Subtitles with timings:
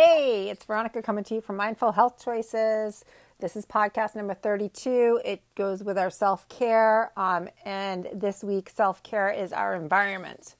[0.00, 3.04] Hey, it's Veronica coming to you from Mindful Health Choices.
[3.40, 5.20] This is podcast number 32.
[5.24, 7.10] It goes with our self care.
[7.16, 10.54] Um, and this week, self care is our environment.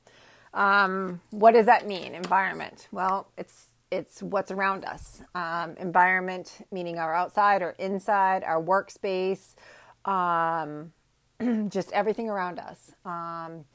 [0.55, 2.89] Um, what does that mean, environment?
[2.91, 5.23] Well, it's it's what's around us.
[5.37, 9.55] Um, environment meaning our outside or inside, our workspace,
[10.05, 10.93] um,
[11.71, 12.91] just everything around us.
[13.05, 13.67] Um,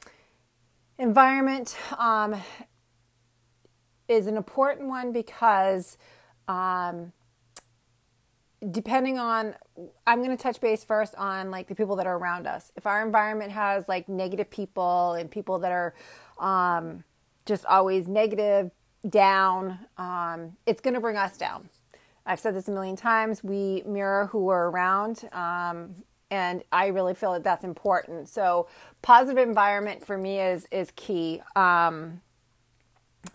[0.99, 2.35] environment um,
[4.07, 5.97] is an important one because
[6.47, 7.11] um,
[8.71, 9.55] depending on
[10.07, 12.71] i'm going to touch base first on like the people that are around us.
[12.75, 15.93] If our environment has like negative people and people that are
[16.39, 17.03] um,
[17.45, 18.71] just always negative
[19.09, 21.69] down um, it's going to bring us down.
[22.25, 23.43] I've said this a million times.
[23.43, 25.95] We mirror who we're around um,
[26.31, 28.29] and i really feel that that's important.
[28.29, 28.67] So
[29.01, 31.41] positive environment for me is is key.
[31.55, 32.21] Um,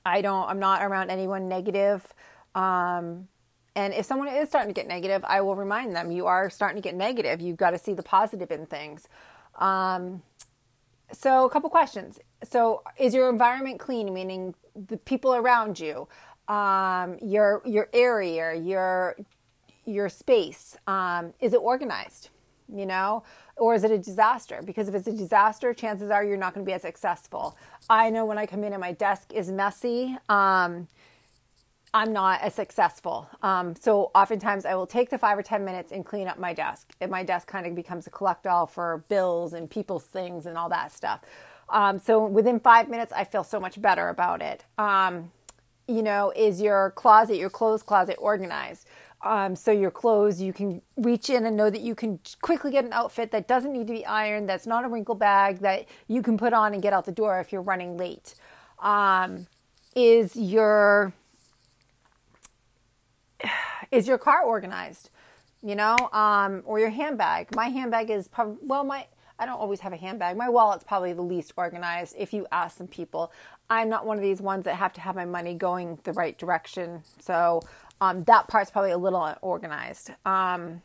[0.05, 2.06] I don't, I'm not around anyone negative.
[2.55, 3.28] Um,
[3.74, 6.83] and if someone is starting to get negative, I will remind them you are starting
[6.83, 7.41] to get negative.
[7.41, 9.08] You've got to see the positive in things.
[9.56, 10.22] Um,
[11.12, 12.19] so, a couple questions.
[12.42, 14.12] So, is your environment clean?
[14.12, 16.08] Meaning the people around you,
[16.48, 19.17] um, your your area, your
[19.84, 20.77] your space.
[20.86, 22.30] Um, is it organized?
[22.74, 23.22] You know,
[23.56, 24.61] or is it a disaster?
[24.64, 27.56] Because if it's a disaster, chances are you're not going to be as successful.
[27.88, 30.86] I know when I come in and my desk is messy, um,
[31.94, 33.28] I'm not as successful.
[33.42, 36.52] Um, so oftentimes I will take the five or 10 minutes and clean up my
[36.52, 36.92] desk.
[37.00, 40.58] And my desk kind of becomes a collect all for bills and people's things and
[40.58, 41.20] all that stuff.
[41.70, 44.64] Um, so within five minutes, I feel so much better about it.
[44.77, 45.30] Um,
[45.86, 48.86] you know, is your closet, your clothes closet organized?
[49.22, 52.84] Um, so your clothes, you can reach in and know that you can quickly get
[52.84, 56.22] an outfit that doesn't need to be ironed, that's not a wrinkle bag, that you
[56.22, 58.34] can put on and get out the door if you're running late.
[58.78, 59.46] Um,
[59.96, 61.12] is your
[63.91, 65.11] is your car organized?
[65.62, 67.52] You know, um, or your handbag.
[67.56, 69.06] My handbag is probably well, my
[69.40, 70.36] I don't always have a handbag.
[70.36, 73.33] My wallet's probably the least organized if you ask some people.
[73.70, 76.36] I'm not one of these ones that have to have my money going the right
[76.36, 77.02] direction.
[77.20, 77.62] So
[78.01, 80.11] um, that part's probably a little unorganized.
[80.25, 80.83] Um,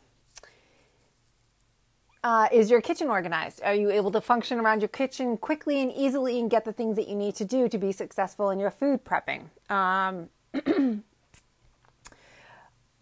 [2.24, 3.60] uh, is your kitchen organized?
[3.62, 6.96] Are you able to function around your kitchen quickly and easily and get the things
[6.96, 9.44] that you need to do to be successful in your food prepping?
[9.70, 10.30] Um,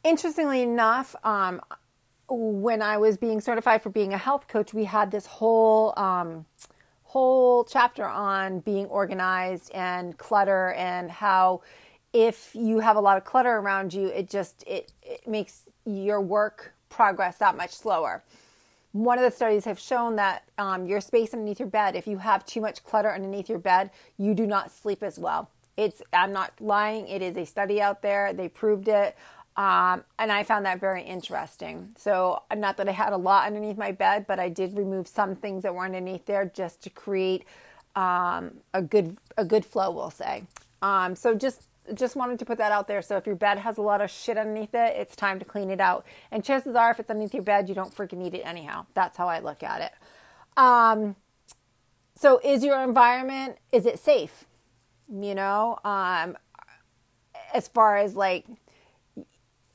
[0.04, 1.60] interestingly enough, um,
[2.28, 6.46] when I was being certified for being a health coach, we had this whole um,
[7.04, 11.60] whole chapter on being organized and clutter and how
[12.12, 16.20] if you have a lot of clutter around you, it just it, it makes your
[16.20, 18.22] work progress that much slower.
[18.92, 22.18] One of the studies have shown that um, your space underneath your bed, if you
[22.18, 25.48] have too much clutter underneath your bed, you do not sleep as well.
[25.78, 27.08] It's I'm not lying.
[27.08, 28.34] It is a study out there.
[28.34, 29.16] They proved it.
[29.56, 31.90] Um, and I found that very interesting.
[31.98, 35.36] So, not that I had a lot underneath my bed, but I did remove some
[35.36, 37.44] things that were underneath there just to create
[37.96, 40.44] um, a good a good flow, we'll say.
[40.80, 43.02] Um, so, just just wanted to put that out there.
[43.02, 45.70] So if your bed has a lot of shit underneath it, it's time to clean
[45.70, 46.06] it out.
[46.30, 48.86] And chances are, if it's underneath your bed, you don't freaking need it anyhow.
[48.94, 49.92] That's how I look at it.
[50.56, 51.16] Um,
[52.14, 54.44] so is your environment is it safe?
[55.12, 56.36] You know, um,
[57.52, 58.46] as far as like,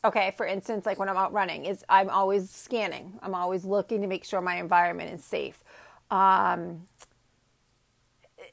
[0.05, 3.19] okay, for instance, like when I'm out running, is I'm always scanning.
[3.21, 5.61] I'm always looking to make sure my environment is safe.
[6.09, 6.87] Um,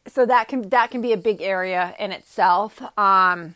[0.07, 2.83] so that can that can be a big area in itself.
[2.99, 3.55] Um,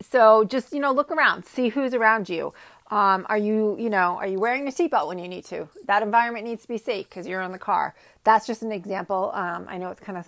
[0.00, 2.52] so just you know look around, see who's around you.
[2.90, 5.68] Um, are you you know are you wearing your seatbelt when you need to?
[5.86, 7.94] That environment needs to be safe because you're in the car.
[8.24, 9.32] That's just an example.
[9.34, 10.26] Um, I know it's kind of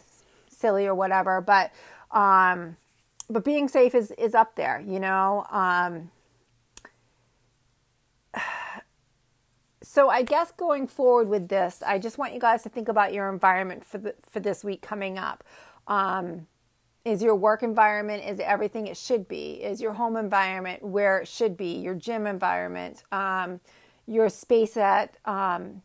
[0.48, 1.72] silly or whatever, but
[2.10, 2.76] um,
[3.30, 4.82] but being safe is is up there.
[4.86, 5.46] You know.
[9.84, 13.12] So I guess going forward with this, I just want you guys to think about
[13.12, 15.44] your environment for the, for this week coming up.
[15.86, 16.46] Um,
[17.04, 19.62] is your work environment is everything it should be?
[19.62, 21.74] Is your home environment where it should be?
[21.74, 23.60] Your gym environment, um,
[24.06, 25.82] your space at um,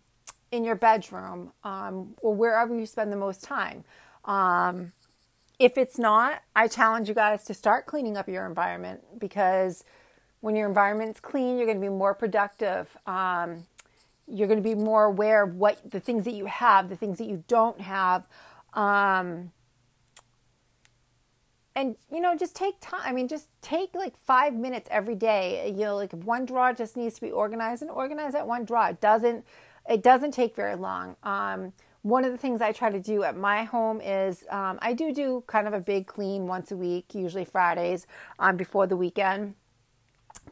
[0.51, 3.83] in your bedroom, um, or wherever you spend the most time.
[4.23, 4.93] Um,
[5.59, 9.83] if it's not, I challenge you guys to start cleaning up your environment because
[10.39, 12.87] when your environment's clean, you're going to be more productive.
[13.05, 13.65] Um,
[14.31, 17.17] you're going to be more aware of what the things that you have, the things
[17.17, 18.27] that you don't have.
[18.73, 19.51] Um,
[21.75, 23.01] and you know, just take time.
[23.03, 25.73] I mean, just take like five minutes every day.
[25.75, 28.89] You know, like one drawer just needs to be organized and organize that one drawer.
[28.89, 29.45] It doesn't.
[29.89, 31.15] It doesn't take very long.
[31.23, 34.93] Um, one of the things I try to do at my home is um, I
[34.93, 38.95] do do kind of a big clean once a week, usually Fridays um, before the
[38.95, 39.55] weekend.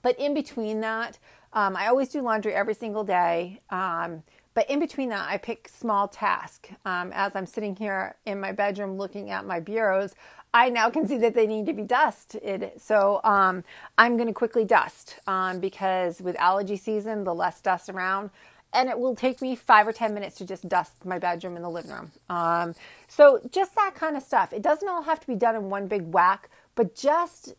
[0.02, 1.20] But in between that,
[1.58, 3.62] um, I always do laundry every single day.
[3.72, 4.22] Um,
[4.54, 6.70] but in between that, I pick small tasks.
[6.86, 10.14] Um, as I'm sitting here in my bedroom looking at my bureaus,
[10.54, 12.74] I now can see that they need to be dusted.
[12.78, 13.64] So um,
[13.98, 18.30] I'm going to quickly dust um, because with allergy season, the less dust around.
[18.72, 21.66] And it will take me five or 10 minutes to just dust my bedroom and
[21.66, 22.12] the living room.
[22.30, 22.76] Um,
[23.08, 24.54] so just that kind of stuff.
[24.54, 27.56] It doesn't all have to be done in one big whack, but just,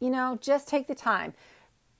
[0.00, 1.34] you know, just take the time.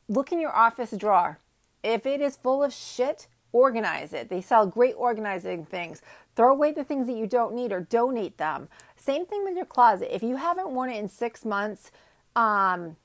[0.08, 1.38] Look in your office drawer.
[1.82, 4.28] If it is full of shit, organize it.
[4.28, 6.02] They sell great organizing things.
[6.37, 8.69] Throw away the things that you don't need or donate them.
[8.96, 10.14] Same thing with your closet.
[10.14, 11.90] If you haven't worn it in six months,
[12.37, 12.96] um,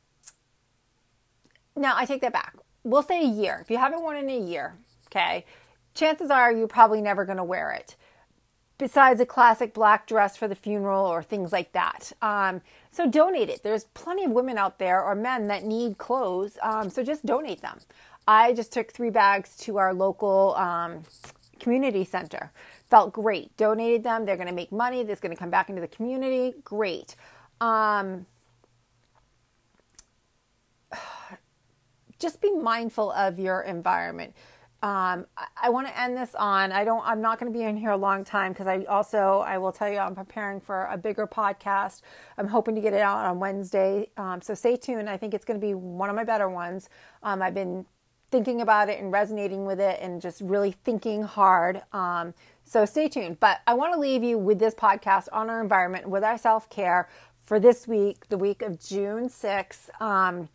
[1.76, 2.56] now I take that back.
[2.84, 3.60] We'll say a year.
[3.62, 4.76] If you haven't worn it in a year,
[5.08, 5.46] okay,
[5.94, 7.96] chances are you're probably never going to wear it.
[8.84, 12.12] Besides a classic black dress for the funeral or things like that.
[12.22, 13.64] Um, so donate it.
[13.64, 16.58] There's plenty of women out there or men that need clothes.
[16.62, 17.80] Um, so just donate them.
[18.28, 21.04] I just took three bags to our local um,
[21.62, 22.52] community center.
[22.90, 23.56] Felt great.
[23.56, 24.26] Donated them.
[24.26, 25.06] They're going to make money.
[25.06, 26.54] That's going to come back into the community.
[26.66, 27.16] Great.
[27.62, 28.26] Um,
[32.20, 34.34] just be mindful of your environment.
[34.84, 36.74] Um, I, I want to end this on.
[36.74, 37.02] I don't.
[37.06, 39.42] I'm not going to be in here a long time because I also.
[39.48, 42.02] I will tell you I'm preparing for a bigger podcast.
[42.38, 44.10] I'm hoping to get it out on Wednesday.
[44.18, 45.10] Um, so stay tuned.
[45.10, 46.90] I think it's going to be one of my better ones.
[47.24, 47.86] Um, I've been
[48.30, 51.82] thinking about it and resonating with it and just really thinking hard.
[51.94, 52.34] Um,
[52.66, 53.40] so stay tuned.
[53.40, 56.70] But I want to leave you with this podcast on our environment with our self
[56.70, 57.08] care
[57.46, 60.02] for this week, the week of June 6th.
[60.02, 60.50] Um,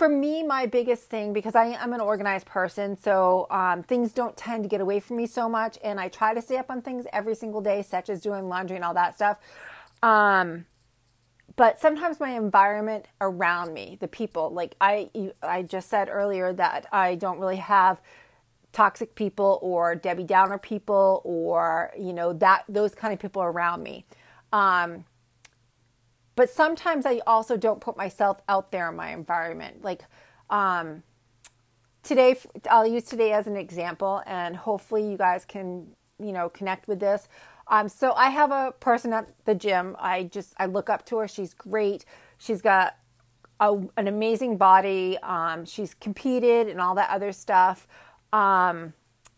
[0.00, 4.34] for me, my biggest thing, because I am an organized person, so um, things don't
[4.34, 6.80] tend to get away from me so much, and I try to stay up on
[6.80, 9.36] things every single day, such as doing laundry and all that stuff.
[10.02, 10.64] Um,
[11.56, 15.10] but sometimes my environment around me, the people, like I,
[15.42, 18.00] I just said earlier that I don't really have
[18.72, 23.82] toxic people or Debbie Downer people or you know that those kind of people around
[23.82, 24.06] me.
[24.50, 25.04] Um,
[26.40, 29.84] but sometimes I also don't put myself out there in my environment.
[29.84, 30.04] Like
[30.48, 31.02] um,
[32.02, 32.34] today,
[32.70, 35.88] I'll use today as an example, and hopefully you guys can
[36.18, 37.28] you know connect with this.
[37.68, 39.96] Um, so I have a person at the gym.
[39.98, 41.28] I just I look up to her.
[41.28, 42.06] She's great.
[42.38, 42.96] She's got
[43.60, 45.18] a, an amazing body.
[45.22, 47.86] Um, she's competed and all that other stuff.
[48.32, 48.94] Um,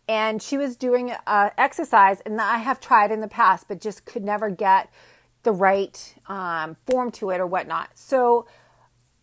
[0.07, 4.05] and she was doing uh, exercise, and I have tried in the past, but just
[4.05, 4.89] could never get
[5.43, 7.91] the right um, form to it or whatnot.
[7.95, 8.47] So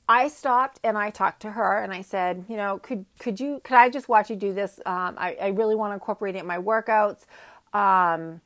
[0.07, 3.61] I stopped and I talked to her and I said, you know, could could you
[3.63, 4.79] could I just watch you do this?
[4.85, 7.25] Um, I, I, really want to incorporate it in my workouts.
[7.73, 8.41] Um,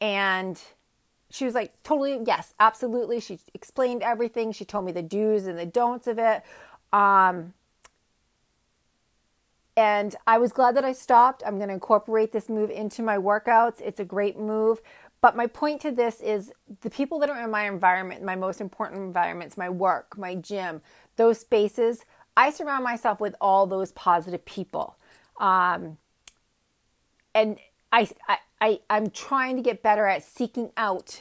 [0.00, 0.60] and
[1.30, 3.20] she was like, totally, yes, absolutely.
[3.20, 4.52] She explained everything.
[4.52, 6.42] She told me the do's and the don'ts of it.
[6.92, 7.52] Um,
[9.76, 11.42] and I was glad that I stopped.
[11.46, 13.80] I'm going to incorporate this move into my workouts.
[13.80, 14.80] It's a great move.
[15.20, 18.60] But my point to this is the people that are in my environment, my most
[18.60, 20.80] important environments, my work, my gym,
[21.16, 22.04] those spaces,
[22.36, 24.96] I surround myself with all those positive people.
[25.40, 25.98] Um,
[27.34, 27.58] and
[27.90, 31.20] I, I, I, I'm trying to get better at seeking out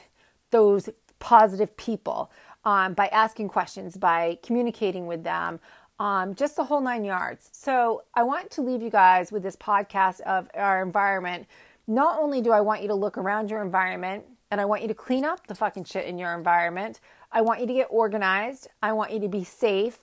[0.52, 0.90] those
[1.20, 2.32] positive people
[2.66, 5.60] um, by asking questions, by communicating with them,
[6.00, 7.50] um, just the whole nine yards.
[7.52, 11.48] So I want to leave you guys with this podcast of our environment.
[11.88, 14.88] Not only do I want you to look around your environment and I want you
[14.90, 17.00] to clean up the fucking shit in your environment,
[17.32, 20.00] I want you to get organized, I want you to be safe.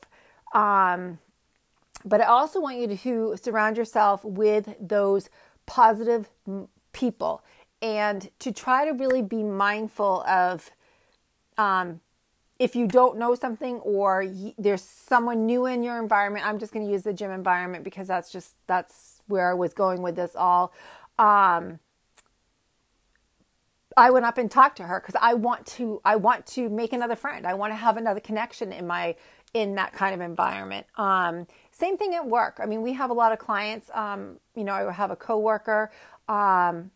[0.55, 1.19] Um,
[2.05, 5.31] but I also want you to surround yourself with those
[5.67, 6.29] positive
[6.93, 7.43] people
[7.81, 10.71] and to try to really be mindful of
[11.59, 12.01] um,
[12.59, 14.27] if you don't know something or
[14.59, 18.07] there's someone new in your environment i'm just going to use the gym environment because
[18.07, 20.73] that's just that's where i was going with this all
[21.19, 21.79] um,
[23.97, 26.93] i went up and talked to her because i want to i want to make
[26.93, 27.47] another friend.
[27.47, 29.17] I want to have another connection in my
[29.53, 30.85] in that kind of environment.
[30.97, 32.59] Um, same thing at work.
[32.61, 35.91] I mean we have a lot of clients um, you know i have a coworker
[36.29, 36.91] um,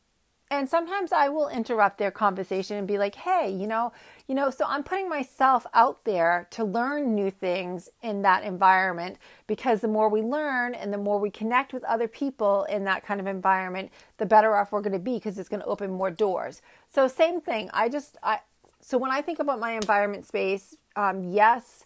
[0.51, 3.93] and sometimes I will interrupt their conversation and be like, "Hey, you know,
[4.27, 9.19] you know, so I'm putting myself out there to learn new things in that environment
[9.47, 13.05] because the more we learn and the more we connect with other people in that
[13.05, 15.91] kind of environment, the better off we're going to be because it's going to open
[15.91, 17.71] more doors." So same thing.
[17.73, 18.41] I just I
[18.81, 21.85] so when I think about my environment space, um, yes,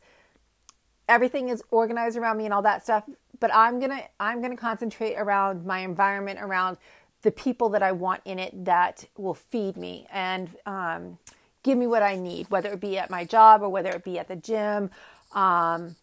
[1.08, 3.04] everything is organized around me and all that stuff,
[3.40, 6.78] but I'm gonna I'm gonna concentrate around my environment around
[7.22, 11.18] the people that I want in it that will feed me and um,
[11.62, 14.18] give me what I need, whether it be at my job or whether it be
[14.18, 14.90] at the gym
[15.34, 15.96] um,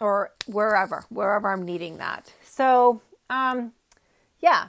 [0.00, 2.32] or wherever, wherever I'm needing that.
[2.44, 3.72] So, um,
[4.40, 4.66] yeah.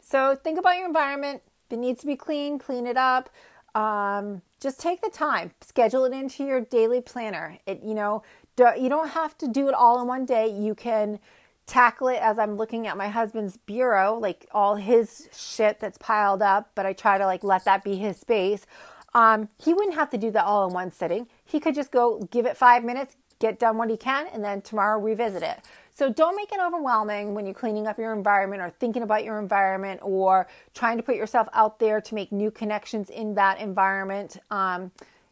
[0.00, 1.42] So think about your environment.
[1.66, 3.30] If it needs to be clean, clean it up.
[3.74, 7.58] Um, just take the time, schedule it into your daily planner.
[7.66, 8.22] It, you know,
[8.56, 10.48] you don't have to do it all in one day.
[10.48, 11.18] You can
[11.66, 16.42] tackle it as I'm looking at my husband's bureau, like all his shit that's piled
[16.42, 18.66] up, but I try to like let that be his space.
[19.14, 21.28] Um, he wouldn't have to do that all in one sitting.
[21.44, 24.60] He could just go give it five minutes, get done what he can, and then
[24.60, 25.60] tomorrow revisit it.
[25.94, 29.38] So don't make it overwhelming when you're cleaning up your environment or thinking about your
[29.38, 34.38] environment or trying to put yourself out there to make new connections in that environment.
[34.50, 34.90] Um,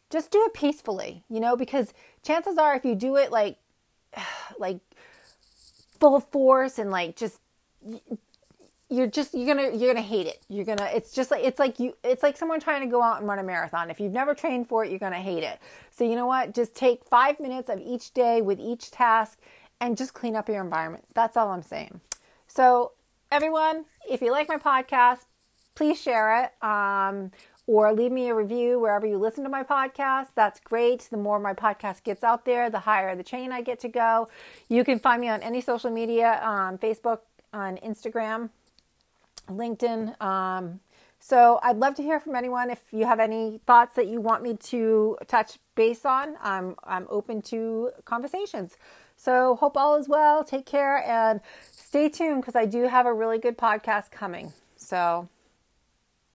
[0.09, 3.57] just do it peacefully, you know, because chances are if you do it like,
[4.57, 4.79] like
[6.03, 7.39] full force and like just
[8.89, 10.43] you're just you're gonna you're gonna hate it.
[10.49, 13.19] You're gonna it's just like it's like you it's like someone trying to go out
[13.19, 13.89] and run a marathon.
[13.89, 15.59] If you've never trained for it you're gonna hate it.
[15.91, 16.53] So you know what?
[16.53, 19.39] Just take five minutes of each day with each task
[19.79, 21.05] and just clean up your environment.
[21.13, 22.01] That's all i'm saying.
[22.47, 22.91] So
[23.31, 25.19] everyone if you like my podcast
[25.75, 26.65] please share it.
[26.65, 27.31] Um,
[27.65, 30.27] or leave me a review wherever you listen to my podcast.
[30.35, 31.07] That's great.
[31.09, 34.27] The more my podcast gets out there, the higher the chain I get to go.
[34.69, 37.19] You can find me on any social media on Facebook,
[37.53, 38.49] on Instagram,
[39.47, 40.19] LinkedIn.
[40.21, 40.81] Um,
[41.19, 42.69] so I'd love to hear from anyone.
[42.69, 47.07] If you have any thoughts that you want me to touch base on, I'm, I'm
[47.09, 48.75] open to conversations.
[49.15, 50.43] So hope all is well.
[50.43, 54.51] Take care and stay tuned because I do have a really good podcast coming.
[54.75, 55.29] So